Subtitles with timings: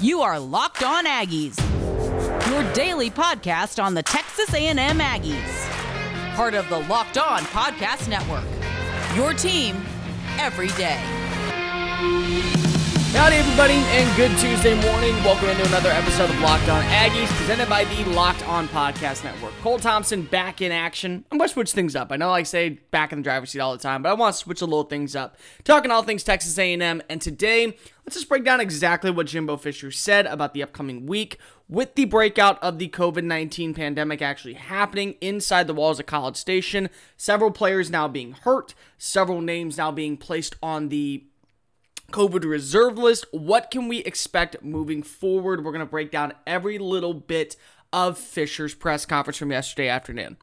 [0.00, 1.56] You are Locked On Aggies,
[2.50, 6.34] your daily podcast on the Texas A&M Aggies.
[6.34, 8.44] Part of the Locked On Podcast Network.
[9.16, 9.76] Your team
[10.38, 11.00] every day.
[13.14, 15.14] Howdy, everybody, and good Tuesday morning.
[15.22, 19.52] Welcome into another episode of Locked On Aggies, presented by the Locked On Podcast Network.
[19.62, 21.24] Cole Thompson back in action.
[21.30, 22.10] I'm going to switch things up.
[22.10, 24.34] I know I say back in the driver's seat all the time, but I want
[24.34, 25.36] to switch a little things up.
[25.62, 27.66] Talking all things Texas A&M, and today,
[28.04, 31.38] let's just break down exactly what Jimbo Fisher said about the upcoming week
[31.68, 36.36] with the breakout of the COVID 19 pandemic actually happening inside the walls of College
[36.36, 41.22] Station, several players now being hurt, several names now being placed on the
[42.10, 43.26] COVID reserve list.
[43.32, 45.64] What can we expect moving forward?
[45.64, 47.56] We're going to break down every little bit
[47.92, 50.36] of Fisher's press conference from yesterday afternoon.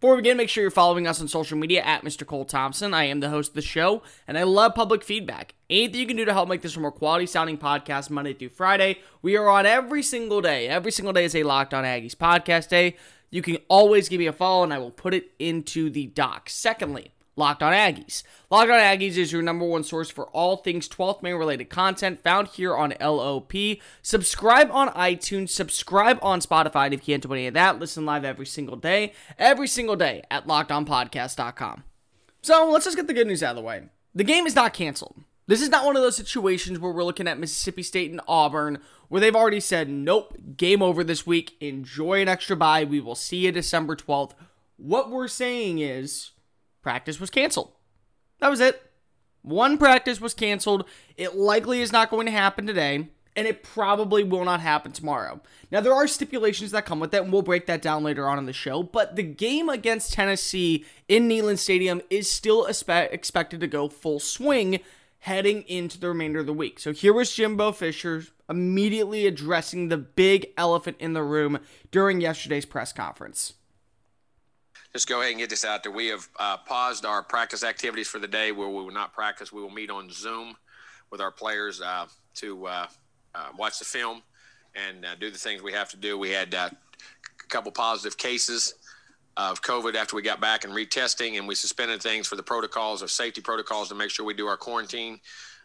[0.00, 2.24] Before we begin, make sure you're following us on social media at Mr.
[2.24, 2.94] Cole Thompson.
[2.94, 5.54] I am the host of the show, and I love public feedback.
[5.68, 8.50] Anything you can do to help make this a more quality sounding podcast Monday through
[8.50, 9.00] Friday.
[9.22, 10.68] We are on every single day.
[10.68, 12.94] Every single day is a Locked On Aggies podcast day.
[13.30, 16.48] You can always give me a follow, and I will put it into the doc.
[16.48, 18.22] Secondly, Locked On Aggies.
[18.50, 22.22] Locked On Aggies is your number one source for all things 12th man related content
[22.22, 23.52] found here on LOP.
[24.02, 27.78] Subscribe on iTunes, subscribe on Spotify if you can't do any of that.
[27.78, 31.84] Listen live every single day, every single day at lockedonpodcast.com.
[32.42, 33.84] So let's just get the good news out of the way.
[34.14, 35.22] The game is not canceled.
[35.46, 38.80] This is not one of those situations where we're looking at Mississippi State and Auburn
[39.08, 41.56] where they've already said, nope, game over this week.
[41.60, 42.84] Enjoy an extra bye.
[42.84, 44.32] We will see you December 12th.
[44.76, 46.32] What we're saying is
[46.88, 47.70] practice was canceled.
[48.38, 48.80] That was it.
[49.42, 50.86] One practice was canceled.
[51.18, 55.42] It likely is not going to happen today, and it probably will not happen tomorrow.
[55.70, 58.38] Now, there are stipulations that come with that, and we'll break that down later on
[58.38, 63.66] in the show, but the game against Tennessee in Neyland Stadium is still expected to
[63.66, 64.80] go full swing
[65.18, 66.78] heading into the remainder of the week.
[66.78, 71.58] So here was Jimbo Fisher immediately addressing the big elephant in the room
[71.90, 73.52] during yesterday's press conference
[74.98, 75.92] just go ahead and get this out there.
[75.92, 79.52] We have uh, paused our practice activities for the day where we will not practice.
[79.52, 80.56] We will meet on Zoom
[81.12, 82.86] with our players uh, to uh,
[83.32, 84.22] uh watch the film
[84.74, 86.18] and uh, do the things we have to do.
[86.18, 88.74] We had uh, a couple positive cases
[89.36, 93.00] of COVID after we got back and retesting, and we suspended things for the protocols
[93.00, 95.20] of safety protocols to make sure we do our quarantine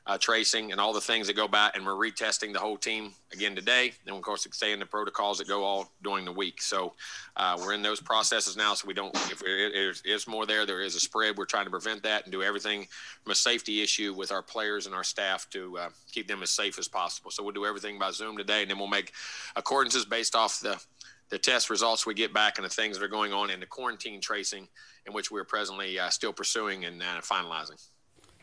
[0.06, 1.75] uh, tracing and all the things that go back.
[1.75, 3.94] And we're retesting the whole team again today.
[4.06, 6.62] And of course, staying the protocols that go all during the week.
[6.62, 6.94] So
[7.38, 8.74] uh, we're in those processes now.
[8.74, 11.38] So we don't, if there is more there, there is a spread.
[11.38, 12.88] We're trying to prevent that and do everything
[13.24, 16.52] from a safety issue with our players and our staff to uh, keep them as
[16.52, 17.31] safe as possible.
[17.31, 19.14] So we'll do everything by Zoom today, and then we'll make
[19.56, 20.81] accordances based off the
[21.30, 23.66] the test results we get back and the things that are going on in the
[23.66, 24.68] quarantine tracing,
[25.08, 27.84] in which we're presently uh, still pursuing and uh, finalizing.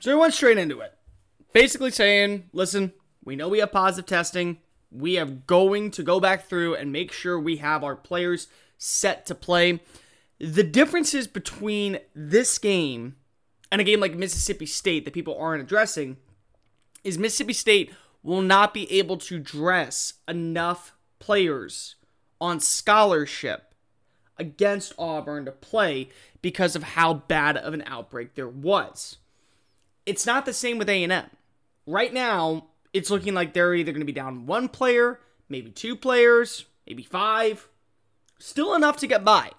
[0.01, 0.93] So we went straight into it
[1.53, 2.93] basically saying, listen,
[3.25, 4.59] we know we have positive testing.
[4.91, 9.27] We are going to go back through and make sure we have our players set
[9.27, 9.81] to play.
[10.39, 13.17] The differences between this game
[13.71, 16.17] and a game like Mississippi State that people aren't addressing
[17.05, 21.97] is Mississippi State will not be able to dress enough players
[22.41, 23.75] on scholarship
[24.39, 26.09] against Auburn to play
[26.43, 29.19] because of how bad of an outbreak there was.
[30.07, 31.31] It's not the same with A&M
[31.91, 35.97] right now, it's looking like they're either going to be down one player, maybe two
[35.97, 37.69] players, maybe five.
[38.39, 39.51] Still enough to get by.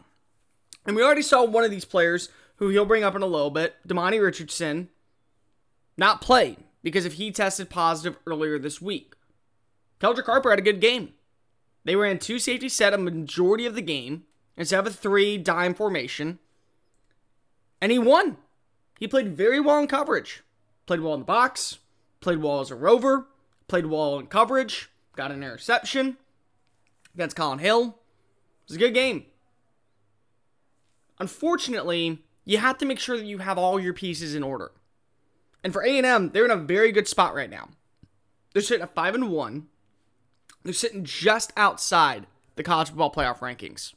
[0.86, 3.52] And we already saw one of these players who he'll bring up in a little
[3.52, 4.90] bit, Demani Richardson,
[5.98, 9.14] not play because if he tested positive earlier this week.
[10.00, 11.14] Keldrick Carper had a good game.
[11.84, 14.24] They ran two safety set a majority of the game
[14.58, 16.40] instead of a three dime formation.
[17.80, 18.38] And he won.
[19.00, 20.44] He played very well in coverage.
[20.86, 21.80] Played well in the box,
[22.22, 23.28] Played well as a rover.
[23.68, 24.90] Played well in coverage.
[25.16, 26.18] Got an interception
[27.14, 27.98] against Collin Hill.
[28.64, 29.26] It was a good game.
[31.20, 34.72] Unfortunately, you have to make sure that you have all your pieces in order.
[35.64, 37.70] And for A&M, they're in a very good spot right now.
[38.54, 39.68] They're sitting at 5 and 1.
[40.64, 43.94] They're sitting just outside the college football playoff rankings.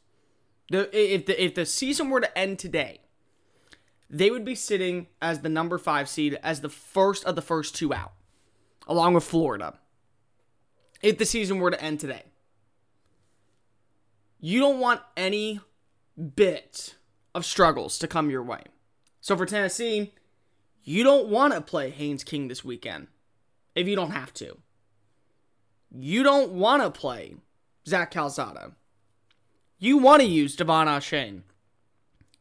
[0.71, 3.01] The, if the if the season were to end today,
[4.15, 7.75] they would be sitting as the number five seed, as the first of the first
[7.75, 8.13] two out,
[8.87, 9.81] along with Florida,
[11.03, 12.23] if the season were to end today.
[14.39, 15.61] You don't want any
[16.37, 16.95] bit
[17.35, 18.63] of struggles to come your way.
[19.21, 20.13] So for Tennessee,
[20.85, 23.09] you don't want to play Haynes King this weekend
[23.75, 24.59] if you don't have to.
[25.91, 27.35] You don't want to play
[27.89, 28.73] Zach Calzada.
[29.81, 31.43] You want to use De'Von Achane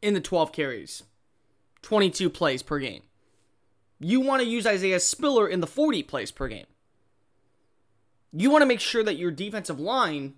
[0.03, 1.03] in the 12 carries
[1.83, 3.03] 22 plays per game.
[4.00, 6.65] You want to use Isaiah Spiller in the 40 plays per game.
[8.35, 10.33] you want to make sure that your defensive line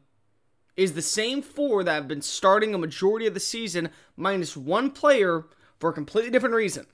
[0.75, 4.91] is the same four that have been starting a majority of the season, minus one
[4.91, 5.45] player
[5.79, 6.85] for a completely different reason.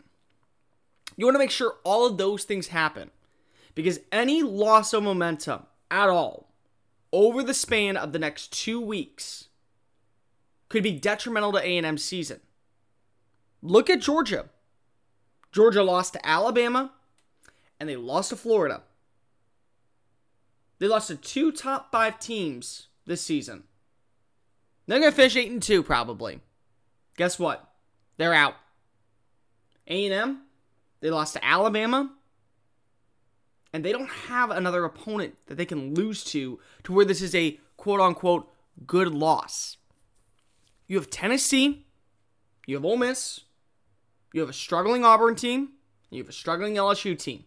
[1.18, 3.10] You want to make sure all of those things happen
[3.74, 6.50] because any loss of momentum at all
[7.12, 9.48] over the span of the next two weeks
[10.70, 12.40] could be detrimental to A&M's season.
[13.62, 14.46] Look at Georgia.
[15.52, 16.92] Georgia lost to Alabama
[17.80, 18.84] and they lost to Florida.
[20.80, 23.64] They lost to two top five teams this season.
[24.88, 26.42] They're gonna finish eight and two probably.
[27.18, 27.72] Guess what?
[28.18, 28.56] They're out.
[29.88, 30.42] A&M,
[31.02, 32.12] they lost to Alabama,
[33.74, 37.36] and they don't have another opponent that they can lose to to where this is
[37.36, 38.52] a quote unquote
[38.86, 39.78] good loss.
[40.88, 41.86] You have Tennessee,
[42.66, 43.42] you have Ole Miss,
[44.34, 45.70] you have a struggling Auburn team,
[46.10, 47.46] you have a struggling LSU team.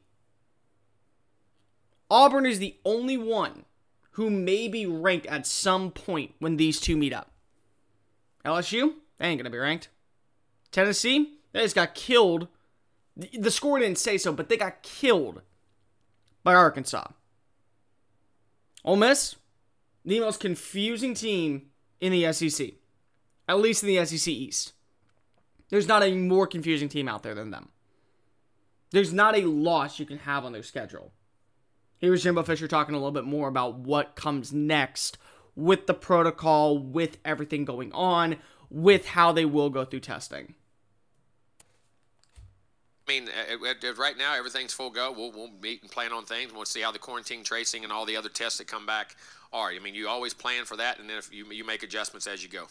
[2.10, 3.64] Auburn is the only one
[4.12, 7.32] who may be ranked at some point when these two meet up.
[8.44, 9.88] LSU, they ain't gonna be ranked.
[10.70, 12.48] Tennessee, they just got killed.
[13.16, 15.42] The score didn't say so, but they got killed
[16.42, 17.08] by Arkansas.
[18.84, 19.36] Ole Miss,
[20.04, 21.70] the most confusing team
[22.00, 22.74] in the SEC,
[23.48, 24.72] at least in the SEC East.
[25.70, 27.70] There's not a more confusing team out there than them.
[28.90, 31.12] There's not a loss you can have on their schedule.
[31.98, 35.18] Here's Jimbo Fisher talking a little bit more about what comes next
[35.56, 38.36] with the protocol, with everything going on,
[38.70, 40.54] with how they will go through testing.
[43.06, 45.12] I mean, uh, uh, right now everything's full go.
[45.12, 46.52] We'll, we'll meet and plan on things.
[46.52, 49.16] We'll see how the quarantine tracing and all the other tests that come back
[49.52, 49.70] are.
[49.70, 52.42] I mean, you always plan for that, and then if you you make adjustments as
[52.42, 52.66] you go.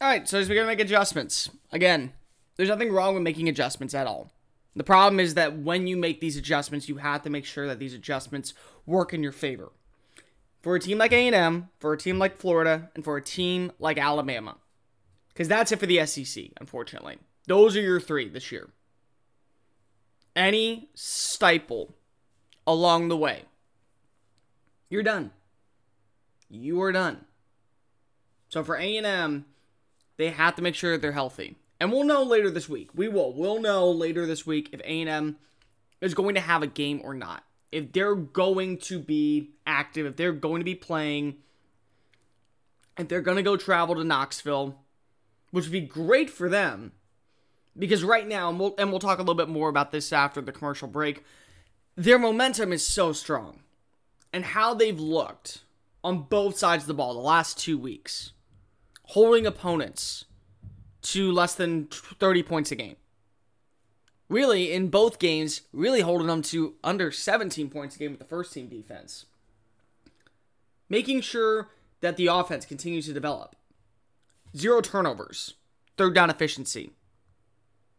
[0.00, 2.12] All right, so as we're gonna make adjustments again,
[2.56, 4.32] there's nothing wrong with making adjustments at all.
[4.74, 7.78] The problem is that when you make these adjustments, you have to make sure that
[7.78, 8.54] these adjustments
[8.86, 9.72] work in your favor.
[10.62, 13.98] For a team like A&M, for a team like Florida, and for a team like
[13.98, 14.56] Alabama,
[15.28, 16.50] because that's it for the SEC.
[16.60, 18.70] Unfortunately, those are your three this year
[20.36, 21.94] any stipple
[22.66, 23.42] along the way,
[24.88, 25.30] you're done.
[26.48, 27.24] You are done.
[28.48, 29.44] So for A&M,
[30.20, 31.56] they have to make sure they're healthy.
[31.80, 32.90] And we'll know later this week.
[32.94, 33.32] We will.
[33.32, 35.36] We'll know later this week if A&M
[36.00, 37.42] is going to have a game or not.
[37.72, 41.36] If they're going to be active, if they're going to be playing,
[42.98, 44.76] if they're going to go travel to Knoxville,
[45.52, 46.92] which would be great for them
[47.78, 50.40] because right now, and we'll, and we'll talk a little bit more about this after
[50.40, 51.24] the commercial break,
[51.96, 53.60] their momentum is so strong.
[54.32, 55.62] And how they've looked
[56.04, 58.32] on both sides of the ball the last two weeks,
[59.10, 60.24] holding opponents
[61.02, 62.96] to less than 30 points a game.
[64.28, 68.26] Really, in both games, really holding them to under 17 points a game with the
[68.26, 69.26] first team defense.
[70.88, 71.70] Making sure
[72.00, 73.56] that the offense continues to develop.
[74.56, 75.54] Zero turnovers,
[75.96, 76.92] third down efficiency,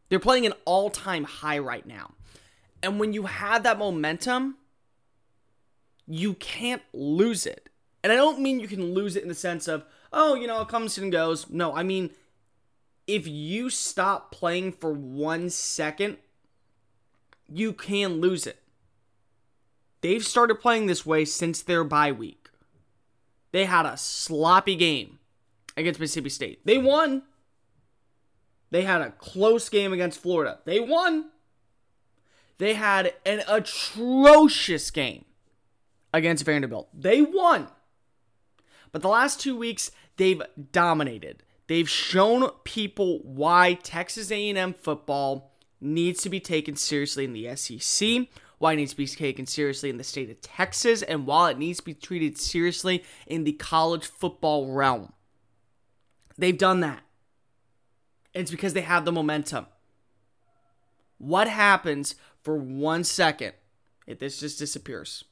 [0.08, 2.14] they're playing an all time high right now.
[2.82, 4.56] And when you have that momentum,
[6.08, 7.70] you can't lose it.
[8.02, 10.62] And I don't mean you can lose it in the sense of, oh, you know,
[10.62, 11.50] it comes and goes.
[11.50, 12.12] No, I mean,
[13.08, 16.18] if you stop playing for one second,
[17.48, 18.62] you can lose it.
[20.02, 22.50] They've started playing this way since their bye week.
[23.52, 25.20] They had a sloppy game
[25.76, 26.66] against Mississippi State.
[26.66, 27.24] They won,
[28.72, 30.60] they had a close game against Florida.
[30.66, 31.30] They won.
[32.58, 35.26] They had an atrocious game
[36.14, 36.88] against Vanderbilt.
[36.94, 37.68] They won.
[38.92, 40.42] But the last two weeks, they've
[40.72, 41.44] dominated.
[41.68, 48.28] They've shown people why Texas A&M football needs to be taken seriously in the SEC,
[48.60, 51.58] why it needs to be taken seriously in the state of Texas, and while it
[51.58, 55.14] needs to be treated seriously in the college football realm.
[56.38, 57.02] They've done that.
[58.34, 59.66] It's because they have the momentum.
[61.18, 63.54] What happens for one second
[64.08, 65.24] if this just disappears?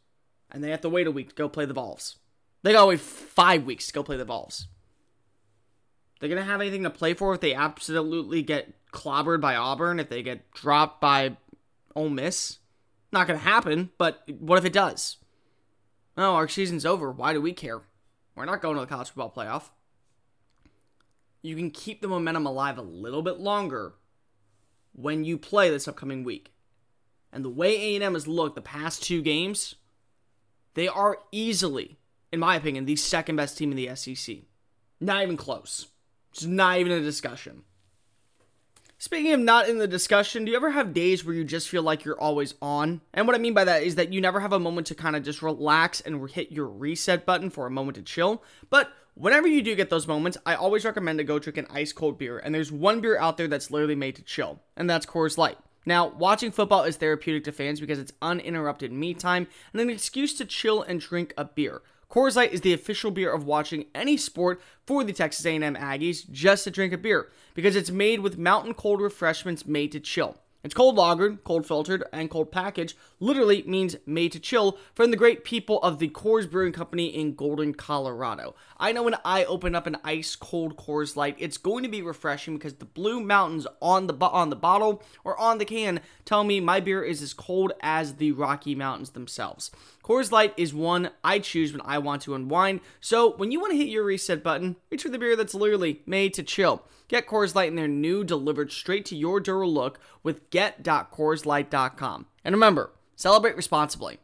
[0.52, 2.18] And they have to wait a week to go play the Vols.
[2.62, 4.68] They gotta wait five weeks to go play the Vols.
[6.20, 10.10] They're gonna have anything to play for if they absolutely get clobbered by Auburn, if
[10.10, 11.38] they get dropped by
[11.96, 12.60] Ole Miss.
[13.12, 15.18] Not gonna happen, but what if it does?
[16.18, 17.12] Oh, our season's over.
[17.12, 17.82] Why do we care?
[18.36, 19.70] We're not going to the college football playoff
[21.42, 23.94] you can keep the momentum alive a little bit longer
[24.94, 26.52] when you play this upcoming week.
[27.32, 29.76] And the way A&M has looked the past two games,
[30.74, 31.98] they are easily,
[32.32, 34.38] in my opinion, the second best team in the SEC.
[35.00, 35.88] Not even close.
[36.32, 37.64] It's not even a discussion.
[39.02, 41.82] Speaking of not in the discussion, do you ever have days where you just feel
[41.82, 43.00] like you're always on?
[43.14, 45.16] And what I mean by that is that you never have a moment to kind
[45.16, 48.44] of just relax and hit your reset button for a moment to chill.
[48.70, 51.94] But whenever you do get those moments, I always recommend to go drink an ice
[51.94, 52.40] cold beer.
[52.40, 55.58] And there's one beer out there that's literally made to chill, and that's Coors Light.
[55.86, 60.34] Now, watching football is therapeutic to fans because it's uninterrupted me time and an excuse
[60.36, 61.82] to chill and drink a beer.
[62.10, 66.28] Coors Light is the official beer of watching any sport for the Texas A&M Aggies
[66.32, 70.40] just to drink a beer because it's made with mountain cold refreshments made to chill.
[70.64, 72.98] It's cold lagered, cold filtered, and cold packaged.
[73.20, 77.36] Literally means made to chill from the great people of the Coors Brewing Company in
[77.36, 78.56] Golden, Colorado.
[78.78, 82.02] I know when I open up an ice cold Coors Light, it's going to be
[82.02, 86.44] refreshing because the blue mountains on the on the bottle or on the can tell
[86.44, 89.72] me my beer is as cold as the Rocky Mountains themselves.
[90.10, 92.80] Coors Light is one I choose when I want to unwind.
[93.00, 96.02] So when you want to hit your reset button, reach for the beer that's literally
[96.08, 96.82] made to chill.
[97.08, 102.26] Get Coors Light in their new delivered straight to your door look with get.coorslight.com.
[102.44, 104.18] And remember, celebrate responsibly.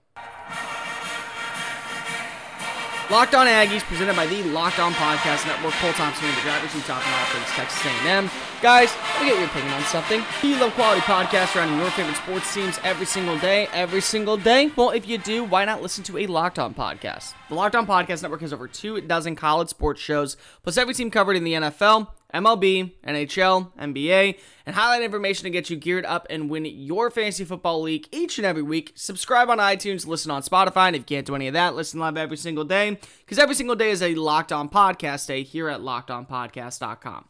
[3.12, 5.74] Locked On Aggies, presented by the Locked On Podcast Network.
[5.76, 8.30] Cole Thompson and the drivers who talking about things Texas A&M.
[8.64, 10.24] Guys, let me get your opinion on something.
[10.42, 14.72] You love quality podcasts around your favorite sports teams every single day, every single day?
[14.76, 17.34] Well, if you do, why not listen to a Locked On podcast?
[17.48, 21.12] The Locked On Podcast Network has over two dozen college sports shows, plus every team
[21.12, 26.28] covered in the NFL, MLB, NHL, NBA, and highlight information to get you geared up
[26.30, 28.92] and win your fantasy football league each and every week.
[28.96, 32.00] Subscribe on iTunes, listen on Spotify, and if you can't do any of that, listen
[32.00, 35.70] live every single day, because every single day is a Locked On Podcast day here
[35.70, 37.26] at LockedOnPodcast.com.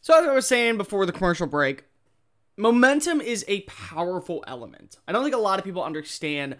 [0.00, 1.84] So, as I was saying before the commercial break,
[2.56, 4.98] momentum is a powerful element.
[5.06, 6.56] I don't think a lot of people understand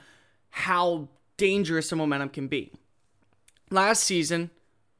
[0.50, 2.72] how dangerous a momentum can be.
[3.70, 4.50] Last season,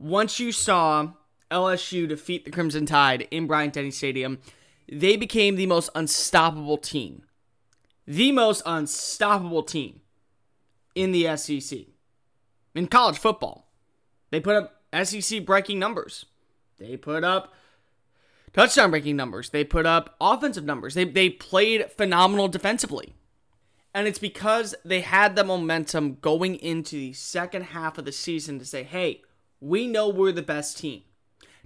[0.00, 1.12] once you saw
[1.52, 4.38] LSU defeat the Crimson Tide in Bryant Denny Stadium,
[4.90, 7.22] they became the most unstoppable team.
[8.06, 10.00] The most unstoppable team
[10.94, 11.78] in the SEC.
[12.74, 13.70] In college football.
[14.30, 16.26] They put up SEC breaking numbers.
[16.78, 17.52] They put up
[18.52, 19.50] touchdown breaking numbers.
[19.50, 20.94] They put up offensive numbers.
[20.94, 23.14] They, they played phenomenal defensively.
[23.94, 28.58] And it's because they had the momentum going into the second half of the season
[28.58, 29.22] to say, hey,
[29.60, 31.02] we know we're the best team.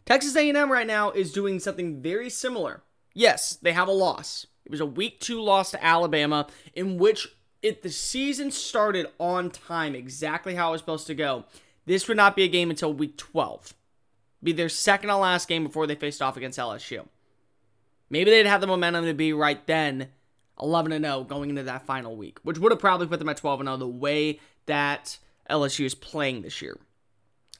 [0.06, 2.82] Texas A&M right now is doing something very similar.
[3.12, 4.46] Yes, they have a loss.
[4.64, 7.28] It was a week 2 loss to Alabama in which
[7.62, 11.44] if the season started on time exactly how it was supposed to go,
[11.84, 13.74] this would not be a game until week 12
[14.42, 17.06] be their second to last game before they faced off against LSU.
[18.08, 20.08] Maybe they'd have the momentum to be right then
[20.60, 23.60] 11 0 going into that final week, which would have probably put them at 12
[23.62, 25.18] 0 the way that
[25.50, 26.78] LSU is playing this year.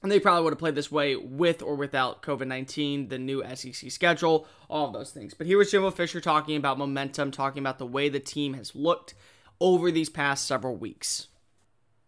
[0.02, 3.42] And they probably would have played this way with or without COVID 19, the new
[3.54, 5.34] SEC schedule, all of those things.
[5.34, 8.74] But here was Jimbo Fisher talking about momentum, talking about the way the team has
[8.74, 9.14] looked
[9.60, 11.28] over these past several weeks.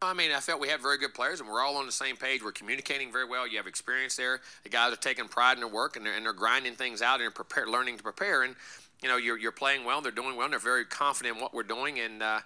[0.00, 2.16] I mean, I felt we had very good players, and we're all on the same
[2.16, 2.44] page.
[2.44, 3.48] We're communicating very well.
[3.48, 4.40] You have experience there.
[4.62, 7.20] The guys are taking pride in their work, and they're, and they're grinding things out
[7.20, 8.42] and prepare, learning to prepare.
[8.42, 8.54] And
[9.02, 10.00] you know, you're you're playing well.
[10.00, 10.44] They're doing well.
[10.44, 11.98] And they're very confident in what we're doing.
[11.98, 12.40] And uh,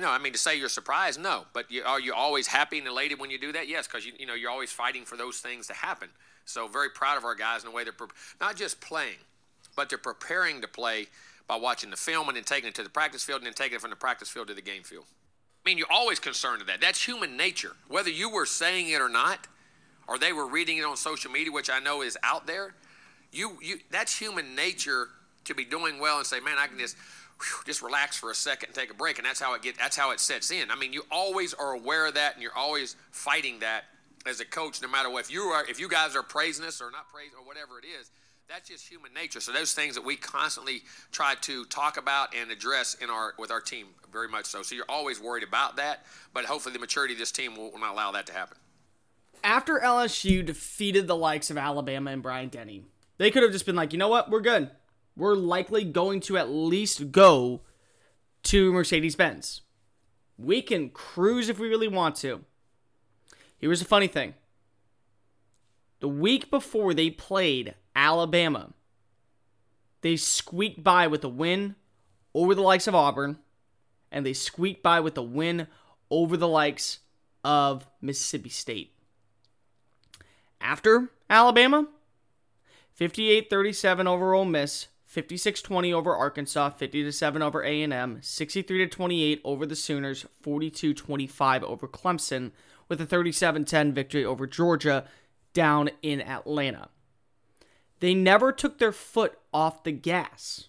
[0.00, 1.44] know, I mean, to say you're surprised, no.
[1.52, 3.68] But you, are you always happy and elated when you do that?
[3.68, 6.08] Yes, because you you know you're always fighting for those things to happen.
[6.44, 8.08] So very proud of our guys in the way they're pre-
[8.40, 9.18] not just playing,
[9.76, 11.08] but they're preparing to play
[11.46, 13.76] by watching the film and then taking it to the practice field and then taking
[13.76, 15.04] it from the practice field to the game field.
[15.64, 16.80] I mean, you're always concerned with that.
[16.80, 17.76] That's human nature.
[17.88, 19.46] Whether you were saying it or not,
[20.08, 22.74] or they were reading it on social media, which I know is out there,
[23.30, 25.08] you, you that's human nature
[25.44, 26.96] to be doing well and say, man, I can just
[27.42, 29.78] whew, just relax for a second and take a break, and that's how it get
[29.78, 30.70] that's how it sets in.
[30.70, 33.84] I mean, you always are aware of that, and you're always fighting that
[34.26, 35.24] as a coach, no matter what.
[35.24, 37.84] If you are, if you guys are praising us or not praising or whatever it
[37.84, 38.10] is,
[38.48, 39.40] that's just human nature.
[39.40, 43.50] So those things that we constantly try to talk about and address in our with
[43.50, 44.62] our team, very much so.
[44.62, 47.80] So you're always worried about that, but hopefully the maturity of this team will, will
[47.80, 48.58] not allow that to happen.
[49.44, 52.84] After LSU defeated the likes of Alabama and Bryant Denny,
[53.18, 54.70] they could have just been like, you know what, we're good.
[55.16, 57.60] We're likely going to at least go
[58.44, 59.62] to Mercedes Benz.
[60.38, 62.44] We can cruise if we really want to.
[63.58, 64.34] Here's the funny thing.
[66.00, 68.72] The week before they played Alabama.
[70.00, 71.76] They squeaked by with a win
[72.34, 73.38] over the likes of Auburn,
[74.10, 75.68] and they squeaked by with a win
[76.10, 76.98] over the likes
[77.44, 78.92] of Mississippi State.
[80.60, 81.88] After Alabama,
[82.94, 89.42] 58 37 over Ole Miss, 56 20 over Arkansas, 50 7 over A&M, 63 28
[89.44, 92.50] over the Sooners, 42 25 over Clemson,
[92.88, 95.04] with a 37 10 victory over Georgia
[95.52, 96.88] down in Atlanta.
[98.00, 100.68] They never took their foot off the gas.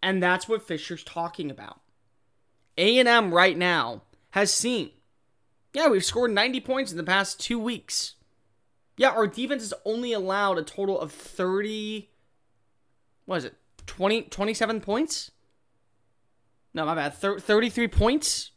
[0.00, 1.80] And that's what Fisher's talking about.
[2.78, 4.92] A&M right now has seen,
[5.74, 8.14] yeah, we've scored 90 points in the past two weeks.
[8.96, 12.08] Yeah, our defense has only allowed a total of 30,
[13.24, 13.56] what is it,
[13.90, 15.32] 20, 27 points?
[16.72, 18.52] No, my bad, 33 points.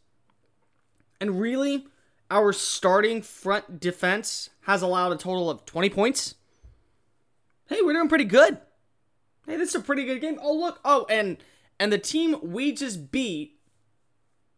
[1.19, 1.87] And really,
[2.29, 6.35] our starting front defense has allowed a total of 20 points.
[7.67, 8.59] Hey, we're doing pretty good.
[9.47, 10.37] Hey, this is a pretty good game.
[10.39, 10.79] Oh, look.
[10.85, 11.37] Oh, and
[11.79, 13.57] and the team we just beat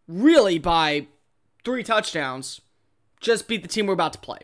[0.09, 1.07] really by
[1.63, 2.59] three touchdowns
[3.21, 4.39] just beat the team we're about to play.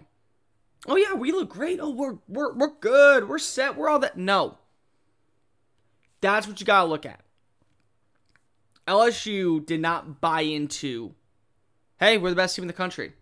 [0.87, 1.79] Oh yeah, we look great.
[1.81, 3.27] Oh, we're we're we're good.
[3.27, 3.75] We're set.
[3.75, 4.17] We're all that.
[4.17, 4.57] No.
[6.21, 7.21] That's what you got to look at.
[8.87, 11.13] LSU did not buy into
[11.99, 13.13] hey, we're the best team in the country.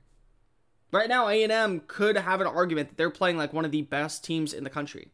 [0.92, 4.24] Right now, A&M could have an argument that they're playing like one of the best
[4.24, 5.10] teams in the country.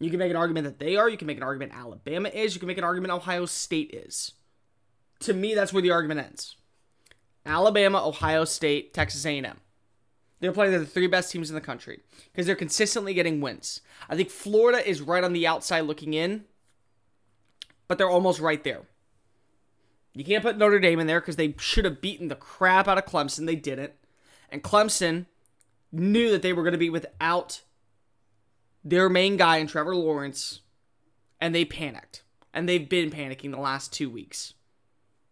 [0.00, 1.08] You can make an argument that they are.
[1.08, 2.54] You can make an argument Alabama is.
[2.54, 4.32] You can make an argument Ohio State is.
[5.20, 6.56] To me, that's where the argument ends.
[7.46, 9.60] Alabama, Ohio State, Texas A&M.
[10.40, 12.00] They're playing the three best teams in the country
[12.30, 13.80] because they're consistently getting wins.
[14.10, 16.44] I think Florida is right on the outside looking in,
[17.88, 18.82] but they're almost right there.
[20.14, 22.98] You can't put Notre Dame in there because they should have beaten the crap out
[22.98, 23.46] of Clemson.
[23.46, 23.92] They didn't.
[24.50, 25.26] And Clemson
[25.92, 27.62] knew that they were going to be without
[28.82, 30.60] their main guy in Trevor Lawrence,
[31.40, 32.22] and they panicked.
[32.54, 34.54] And they've been panicking the last two weeks.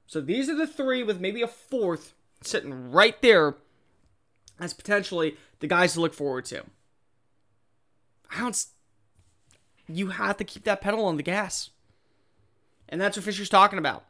[0.06, 3.56] So these are the three with maybe a fourth sitting right there
[4.60, 6.64] as potentially the guys to look forward to.
[8.30, 8.66] I don't.
[9.88, 11.70] You have to keep that pedal on the gas.
[12.88, 14.04] And that's what Fisher's talking about.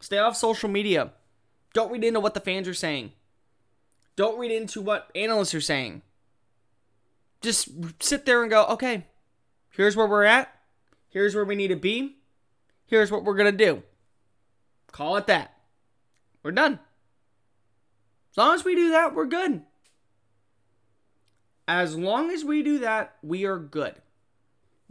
[0.00, 1.12] Stay off social media.
[1.72, 3.12] Don't read into what the fans are saying.
[4.16, 6.02] Don't read into what analysts are saying
[7.44, 7.68] just
[8.00, 9.04] sit there and go, okay,
[9.70, 10.52] here's where we're at.
[11.10, 12.16] Here's where we need to be.
[12.86, 13.82] Here's what we're going to do.
[14.90, 15.54] Call it that.
[16.42, 16.80] We're done.
[18.32, 19.62] As long as we do that, we're good.
[21.68, 23.94] As long as we do that, we are good.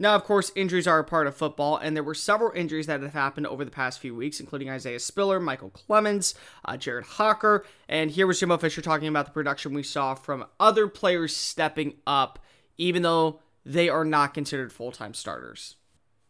[0.04, 3.00] Now, of course, injuries are a part of football, and there were several injuries that
[3.00, 6.34] have happened over the past few weeks, including Isaiah Spiller, Michael Clemons,
[6.66, 10.44] uh, Jared Hocker, and here was Jimbo Fisher talking about the production we saw from
[10.60, 12.38] other players stepping up,
[12.76, 15.76] even though they are not considered full time starters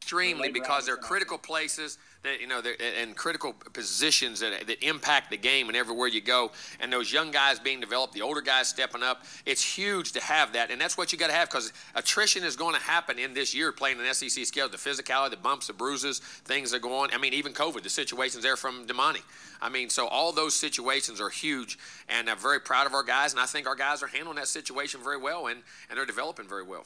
[0.05, 2.61] extremely because they're critical places that you know
[3.01, 6.53] and critical positions that, that impact the game and everywhere you go.
[6.79, 10.53] And those young guys being developed the older guys stepping up it's huge to have
[10.53, 10.71] that.
[10.71, 13.55] And that's what you got to have because attrition is going to happen in this
[13.55, 17.09] year playing an sec scale the physicality the bumps the bruises things that go on
[17.15, 19.23] i mean even covid the situations there from demani
[19.63, 23.33] i mean so all those situations are huge and i'm very proud of our guys
[23.33, 26.47] and i think our guys are handling that situation very well and, and they're developing
[26.47, 26.85] very well.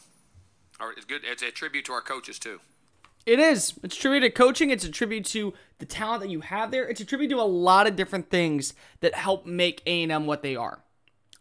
[0.97, 2.61] It's good it's a tribute to our coaches too
[3.29, 3.75] it is.
[3.83, 4.71] It's a tribute to coaching.
[4.71, 6.89] It's a tribute to the talent that you have there.
[6.89, 10.57] It's a tribute to a lot of different things that help make A&M what they
[10.57, 10.83] are.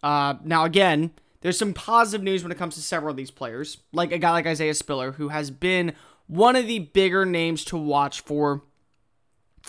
[0.04, 3.78] Uh, now, again, there's some positive news when it comes to several of these players,
[3.93, 5.93] like a guy like Isaiah Spiller, who has been
[6.28, 8.63] one of the bigger names to watch for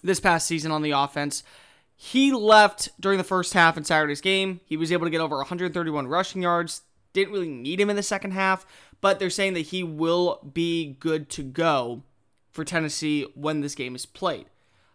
[0.02, 1.44] this past season on the offense.
[1.94, 4.60] He left during the first half in Saturday's game.
[4.64, 6.82] He was able to get over 131 rushing yards.
[7.12, 8.66] Didn't really need him in the second half,
[9.00, 12.02] but they're saying that he will be good to go
[12.58, 14.46] for Tennessee when this game is played.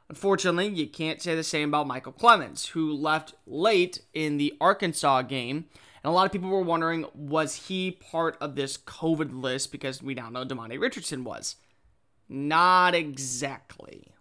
[0.10, 5.22] Unfortunately, you can't say the same about Michael Clemons, who left late in the Arkansas
[5.22, 5.68] game.
[6.04, 9.72] And a lot of people were wondering, was he part of this COVID list?
[9.72, 11.56] Because we now know Demani Richardson was.
[12.28, 14.12] Not exactly.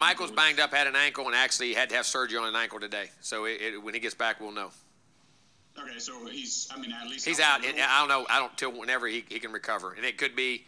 [0.00, 2.78] Michael's banged up, had an ankle, and actually had to have surgery on an ankle
[2.78, 3.10] today.
[3.22, 4.70] So it, it, when he gets back, we'll know.
[5.76, 7.64] Okay, so he's, I mean, at least he's out.
[7.64, 8.24] I don't know.
[8.30, 10.64] I don't till whenever he, he can recover, and it could be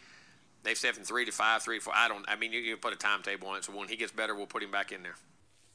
[0.66, 1.94] They've said from three to five, three to four.
[1.96, 2.24] I don't.
[2.28, 3.64] I mean, you, you put a timetable on it.
[3.64, 5.14] So when he gets better, we'll put him back in there.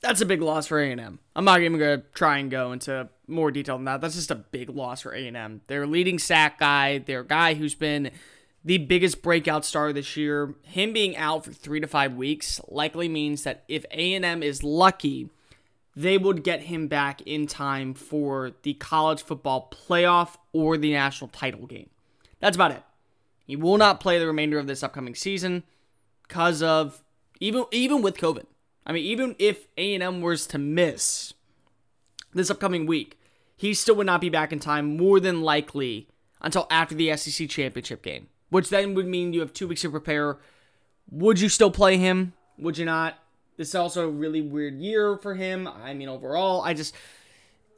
[0.01, 1.19] That's a big loss for A&M.
[1.35, 4.01] I'm not even going to try and go into more detail than that.
[4.01, 5.61] That's just a big loss for A&M.
[5.67, 8.09] Their leading sack guy, their guy who's been
[8.65, 13.07] the biggest breakout star this year, him being out for three to five weeks likely
[13.07, 15.29] means that if A&M is lucky,
[15.95, 21.29] they would get him back in time for the college football playoff or the national
[21.29, 21.91] title game.
[22.39, 22.83] That's about it.
[23.45, 25.63] He will not play the remainder of this upcoming season
[26.27, 27.03] because of
[27.39, 28.45] even even with COVID.
[28.85, 31.33] I mean, even if A&M was to miss
[32.33, 33.19] this upcoming week,
[33.55, 36.07] he still would not be back in time more than likely
[36.41, 39.89] until after the SEC championship game, which then would mean you have two weeks to
[39.89, 40.37] prepare.
[41.11, 42.33] Would you still play him?
[42.57, 43.19] Would you not?
[43.57, 45.67] This is also a really weird year for him.
[45.67, 46.95] I mean, overall, I just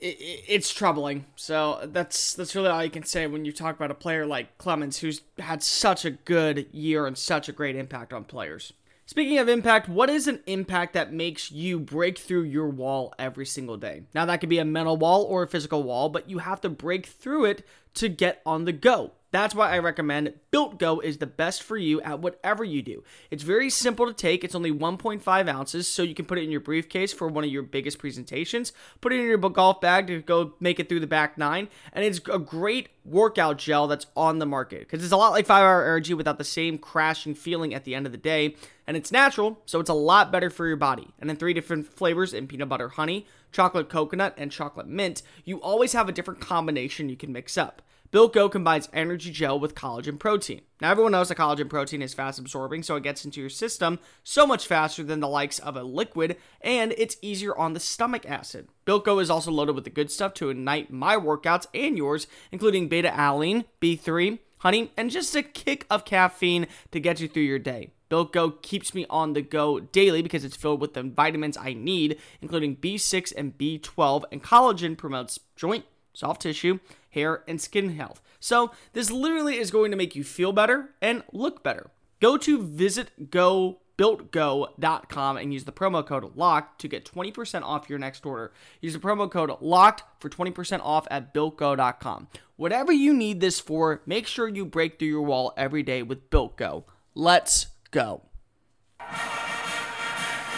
[0.04, 1.26] it's troubling.
[1.36, 4.58] So that's that's really all you can say when you talk about a player like
[4.58, 8.74] Clemons, who's had such a good year and such a great impact on players.
[9.06, 13.46] Speaking of impact, what is an impact that makes you break through your wall every
[13.46, 14.04] single day?
[14.14, 16.70] Now, that could be a mental wall or a physical wall, but you have to
[16.70, 19.12] break through it to get on the go.
[19.34, 23.04] That's why I recommend Built Go is the best for you at whatever you do.
[23.32, 24.44] It's very simple to take.
[24.44, 27.50] It's only 1.5 ounces, so you can put it in your briefcase for one of
[27.50, 28.74] your biggest presentations.
[29.02, 32.06] Put it in your golf bag to go make it through the back nine, and
[32.06, 35.64] it's a great workout gel that's on the market because it's a lot like 5
[35.64, 39.12] Hour Energy without the same crashing feeling at the end of the day, and it's
[39.12, 41.08] natural, so it's a lot better for your body.
[41.20, 45.60] And in three different flavors in peanut butter honey, chocolate coconut, and chocolate mint, you
[45.60, 47.82] always have a different combination you can mix up.
[48.14, 50.62] Built Go combines energy gel with collagen protein.
[50.80, 53.98] Now, everyone knows that collagen protein is fast absorbing, so it gets into your system
[54.24, 58.30] so much faster than the likes of a liquid, and it's easier on the stomach
[58.30, 58.68] acid.
[58.86, 62.28] Built Go is also loaded with the good stuff to ignite my workouts and yours,
[62.52, 67.42] including beta alanine, B3, honey, and just a kick of caffeine to get you through
[67.42, 67.94] your day.
[68.10, 71.74] Built Go keeps me on the go daily because it's filled with the vitamins I
[71.74, 78.22] need, including B6 and B12, and collagen promotes joint, soft tissue, hair, and skin health.
[78.40, 81.90] So, this literally is going to make you feel better and look better.
[82.22, 88.26] Go to visitgobuiltgo.com and use the promo code LOCKED to get 20% off your next
[88.26, 88.52] order.
[88.82, 92.30] Use the promo code LOCKED for 20% off at builtgo.com.
[92.56, 96.30] Whatever you need this for, make sure you break through your wall every day with
[96.30, 96.86] Built Go.
[97.14, 98.22] Let's go.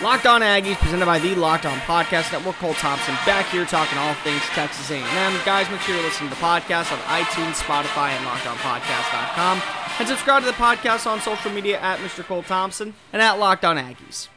[0.03, 2.57] Locked On Aggies, presented by the Locked On Podcast Network.
[2.57, 5.39] Cole Thompson back here talking all things Texas A&M.
[5.45, 9.61] Guys, make sure you listen to the podcast on iTunes, Spotify, and LockedOnPodcast.com.
[9.97, 12.25] And subscribe to the podcast on social media at Mr.
[12.25, 14.27] Cole Thompson and at Locked On Aggies.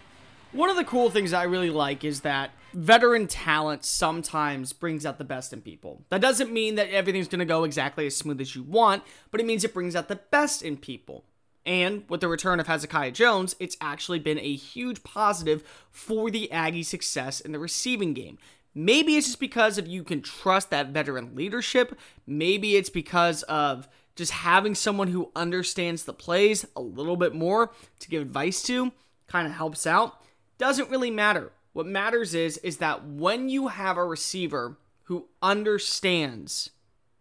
[0.52, 5.18] One of the cool things I really like is that veteran talent sometimes brings out
[5.18, 6.04] the best in people.
[6.10, 9.40] That doesn't mean that everything's going to go exactly as smooth as you want, but
[9.40, 11.24] it means it brings out the best in people.
[11.68, 16.50] And with the return of Hezekiah Jones, it's actually been a huge positive for the
[16.50, 18.38] Aggie success in the receiving game.
[18.74, 21.98] Maybe it's just because of you can trust that veteran leadership.
[22.26, 27.70] Maybe it's because of just having someone who understands the plays a little bit more
[27.98, 28.90] to give advice to
[29.26, 30.22] kind of helps out.
[30.56, 31.52] Doesn't really matter.
[31.74, 36.70] What matters is is that when you have a receiver who understands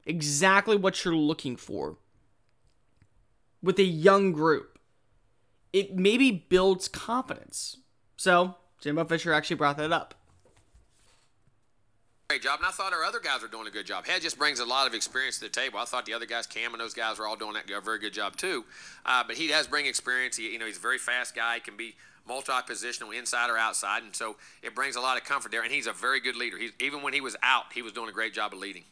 [0.05, 1.97] exactly what you're looking for,
[3.61, 4.79] with a young group,
[5.73, 7.77] it maybe builds confidence.
[8.15, 10.15] So, Jimbo Fisher actually brought that up.
[12.29, 14.05] Great job, and I thought our other guys were doing a good job.
[14.05, 15.79] Head just brings a lot of experience to the table.
[15.79, 17.99] I thought the other guys, Cam and those guys, were all doing that, a very
[17.99, 18.65] good job too.
[19.05, 20.35] Uh, but he does bring experience.
[20.35, 21.55] He, you know, he's a very fast guy.
[21.55, 21.95] He can be
[22.27, 25.63] multi-positional, inside or outside, and so it brings a lot of comfort there.
[25.63, 26.57] And he's a very good leader.
[26.57, 28.83] He's, even when he was out, he was doing a great job of leading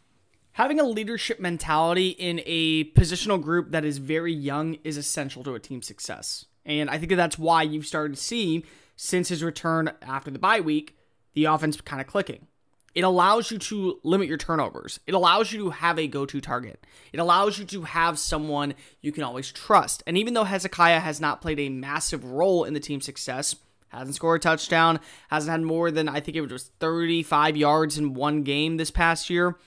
[0.56, 5.54] having a leadership mentality in a positional group that is very young is essential to
[5.54, 6.46] a team's success.
[6.66, 8.64] And I think that that's why you've started to see,
[8.96, 10.98] since his return after the bye week,
[11.34, 12.48] the offense kind of clicking.
[12.94, 15.02] It allows you to limit your turnovers.
[15.06, 16.88] It allows you to have a go to target.
[17.12, 20.04] It allows you to have someone you can always trust.
[20.08, 23.58] And even though Hezekiah has not played a massive role in the team's success,
[23.90, 28.14] hasn't scored a touchdown, hasn't had more than, I think it was 35 yards in
[28.14, 29.58] one game this past year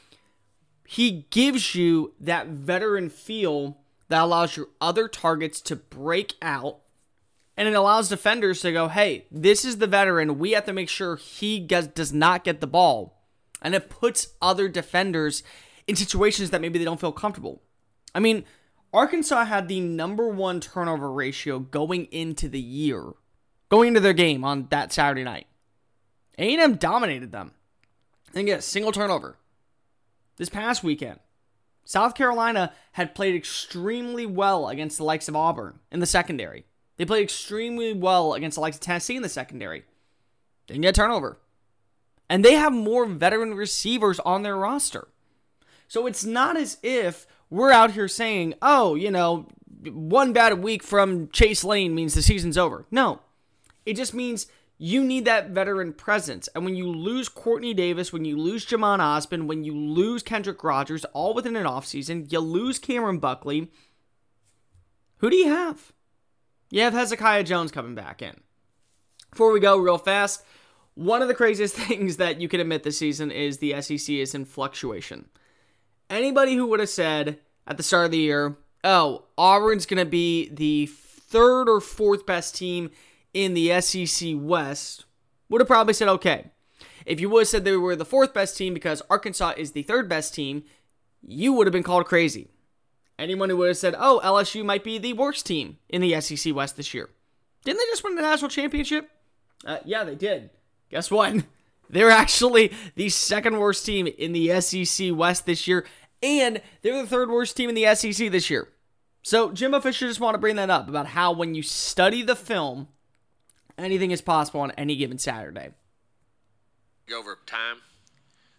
[0.90, 3.76] he gives you that veteran feel
[4.08, 6.78] that allows your other targets to break out
[7.58, 10.38] and it allows defenders to go, hey, this is the veteran.
[10.38, 13.20] We have to make sure he gets, does not get the ball.
[13.60, 15.42] And it puts other defenders
[15.86, 17.60] in situations that maybe they don't feel comfortable.
[18.14, 18.44] I mean,
[18.90, 23.12] Arkansas had the number one turnover ratio going into the year,
[23.68, 25.48] going into their game on that Saturday night.
[26.38, 27.52] A&M dominated them.
[28.32, 29.36] They didn't get a single turnover
[30.38, 31.20] this past weekend.
[31.84, 36.64] South Carolina had played extremely well against the likes of Auburn in the secondary.
[36.96, 39.84] They played extremely well against the likes of Tennessee in the secondary.
[40.66, 41.38] Didn't get turnover.
[42.28, 45.08] And they have more veteran receivers on their roster.
[45.86, 49.48] So it's not as if we're out here saying, oh, you know,
[49.84, 52.84] one bad week from Chase Lane means the season's over.
[52.90, 53.20] No.
[53.86, 54.46] It just means
[54.78, 56.48] you need that veteran presence.
[56.54, 60.62] And when you lose Quartney Davis, when you lose Jhamon Ausbon, when you lose Kendrick
[60.62, 63.70] Rogers, all within an offseason, you lose Cameron Buckley,
[65.16, 65.92] who do you have?
[66.70, 68.40] You have Hezekiah Jones coming back in.
[69.30, 70.44] Before we go, real fast,
[70.94, 74.34] one of the craziest things that you can admit this season is the SEC is
[74.34, 75.28] in fluctuation.
[76.08, 80.08] Anybody who would have said at the start of the year, oh, Auburn's going to
[80.08, 82.90] be the third or fourth best team
[83.34, 85.04] in the SEC West
[85.48, 86.50] would have probably said okay.
[87.06, 89.82] If you would have said they were the fourth best team because Arkansas is the
[89.82, 90.64] third best team,
[91.22, 92.48] you would have been called crazy.
[93.18, 96.54] Anyone who would have said, oh, LSU might be the worst team in the SEC
[96.54, 97.10] West this year,
[97.64, 99.10] Didn't they just win the national championship?
[99.66, 100.50] Uh, yeah, they did.
[100.90, 101.44] Guess what?
[101.90, 105.86] They're actually the second worst team in the SEC West this year,
[106.22, 108.68] and they're the third worst team in the SEC this year.
[109.22, 112.36] So Jimbo Fisher just want to bring that up about how when you study the
[112.36, 112.88] film,
[113.78, 115.70] anything is possible on any given Saturday.
[117.14, 117.76] Over time,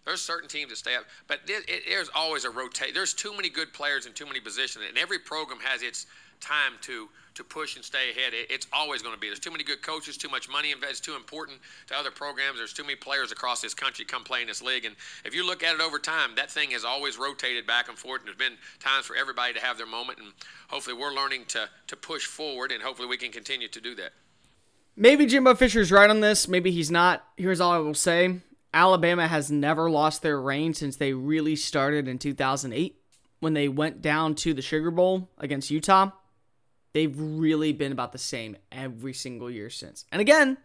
[0.06, 2.96] there's certain teams that stay up, but it, it, there's always a rotate.
[2.96, 6.08] There's too many good players in too many positions, and every program has its
[6.40, 8.34] time to to push and stay ahead.
[8.34, 9.28] It, it's always going to be.
[9.28, 12.58] There's too many good coaches, too much money invested, too important to other programs.
[12.58, 15.46] There's too many players across this country come play in this league, and if you
[15.46, 18.22] look at it over time, that thing has always rotated back and forth.
[18.22, 20.30] And there's been times for everybody to have their moment, and
[20.70, 24.12] hopefully we're learning to to push forward, and hopefully we can continue to do that.
[25.02, 26.50] Maybe Jimbo Fisher's right on this.
[26.50, 27.26] Maybe he's not.
[27.38, 28.42] Here's all I will say.
[28.74, 33.02] Alabama has never lost their reign since they really started in 2008
[33.40, 36.12] when they went down to the Sugar Bowl against Utah.
[36.92, 40.04] They've really been about the same every single year since.
[40.12, 40.58] And again,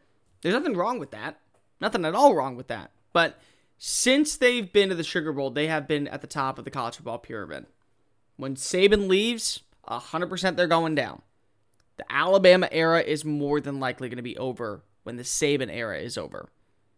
[0.42, 1.38] there's nothing wrong with that.
[1.81, 2.90] Nothing at all wrong with that.
[3.12, 3.38] But
[3.79, 6.73] since they've been to the Sugar Bowl, they have been at the top of the
[6.73, 7.66] college football pyramid.
[8.37, 11.23] When Saban leaves, 100% they're going down.
[11.97, 15.99] The Alabama era is more than likely going to be over when the Saban era
[15.99, 16.51] is over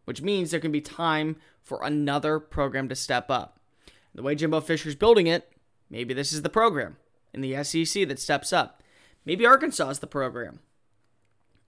[0.07, 3.61] which means there can be time for another program to step up.
[4.15, 5.53] The way Jimbo Fisher's building it,
[5.91, 6.97] maybe this is the program
[7.35, 8.83] in the SEC that steps up.
[9.27, 10.61] Maybe Arkansas is the program.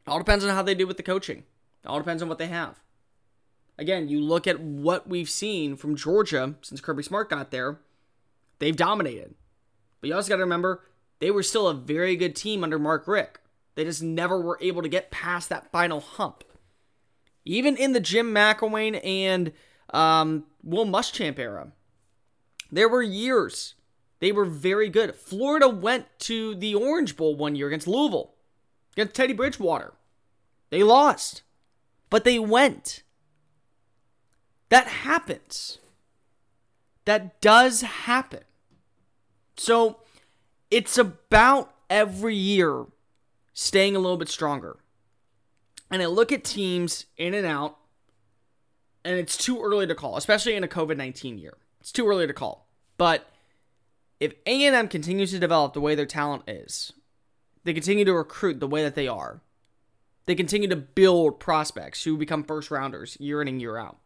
[0.06, 1.38] It all depends on how they do with the coaching.
[1.84, 2.80] It all depends on what they have.
[3.76, 7.80] Again, you look at what we've seen from Georgia since Kirby Smart got there,
[8.60, 9.34] they've dominated.
[10.00, 10.84] But you also got to remember,
[11.20, 13.38] they were still a very good team under Mark Richt.
[13.74, 16.44] They just never were able to get past that final hump.
[17.44, 19.52] Even in the Jim McElwain and
[19.90, 21.72] um, Will Muschamp era,
[22.70, 23.74] there were years
[24.20, 25.14] they were very good.
[25.14, 28.34] Florida went to the Orange Bowl one year against Louisville,
[28.92, 29.94] against Teddy Bridgewater.
[30.70, 31.42] They lost,
[32.10, 33.02] but they went.
[34.70, 35.78] That happens.
[37.04, 38.40] That does happen.
[39.56, 40.00] So
[40.70, 42.86] it's about every year
[43.52, 44.78] staying a little bit stronger
[45.90, 47.78] and I look at teams in and out,
[49.04, 51.56] and it's too early to call, especially in a COVID 19 year.
[51.80, 52.68] It's too early to call.
[52.96, 53.30] But
[54.20, 56.92] if A&M continues to develop the way their talent is,
[57.64, 59.40] they continue to recruit the way that they are,
[60.26, 63.98] they continue to build prospects who become first rounders year in and year out.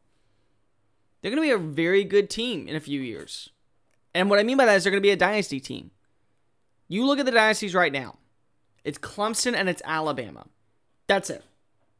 [1.20, 3.50] They're going to be a very good team in a few years.
[4.14, 5.90] And what I mean by that is they're going to be a dynasty team.
[6.92, 8.18] You look at the dynasties right now.
[8.84, 10.44] It's Clemson and it's Alabama.
[11.06, 11.42] That's it.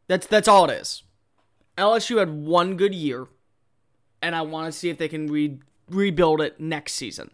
[0.06, 1.02] That's that's all it is.
[1.78, 3.26] LSU had one good year,
[4.20, 7.30] and I want to see if they can re- rebuild it next season.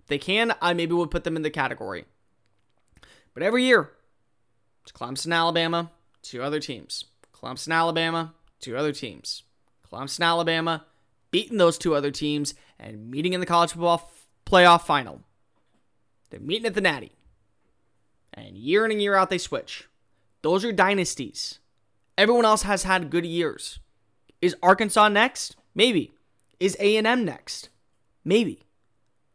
[0.00, 2.04] If they can, I maybe would put them in the category.
[3.32, 3.92] But every year,
[4.82, 7.06] it's Clemson, Alabama, two other teams.
[7.32, 9.44] Clemson, Alabama, two other teams.
[9.90, 10.84] Clemson, Alabama,
[11.30, 15.22] beating those two other teams and meeting in the college football f- playoff final.
[16.30, 17.12] They're meeting at the Natty.
[18.34, 19.88] And year in and year out, they switch.
[20.42, 21.60] Those are dynasties.
[22.18, 23.78] Everyone else has had good years.
[24.40, 25.56] Is Arkansas next?
[25.74, 26.12] Maybe.
[26.60, 27.68] Is A&M next?
[28.24, 28.60] Maybe.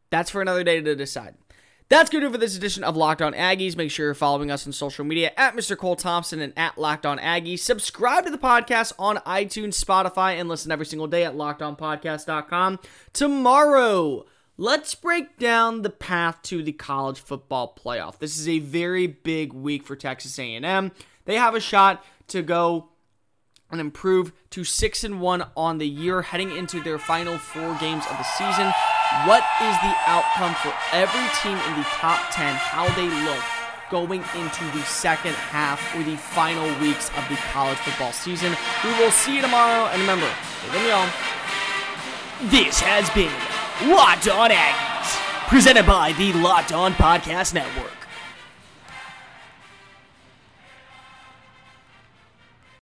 [0.09, 1.35] That's for another day to decide.
[1.91, 3.75] That's going to do for this edition of Locked On Aggies.
[3.75, 5.77] Make sure you're following us on social media at Mr.
[5.77, 7.59] Cole Thompson and at Locked On Aggies.
[7.59, 12.79] Subscribe to the podcast on iTunes, Spotify, and listen every single day at LockedOnPodcast.com.
[13.11, 14.25] Tomorrow,
[14.57, 18.19] let's break down the path to the college football playoff.
[18.19, 20.91] This is a very big week for Texas A&M.
[21.25, 22.89] They have a shot to go
[23.71, 28.03] and improve to 6 and 1 on the year heading into their final 4 games
[28.09, 28.71] of the season.
[29.25, 32.53] What is the outcome for every team in the top 10?
[32.55, 33.43] How they look
[33.91, 38.55] going into the second half or the final weeks of the college football season.
[38.85, 39.87] We will see you tomorrow.
[39.91, 40.27] And remember,
[40.87, 41.09] y'all.
[42.49, 43.29] This has been
[43.87, 48.00] Locked On Aggies, presented by the Locked On Podcast Network.